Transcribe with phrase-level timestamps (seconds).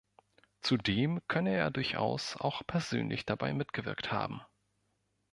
[0.61, 4.41] Zudem könne er durchaus auch persönlich dabei mitgewirkt haben.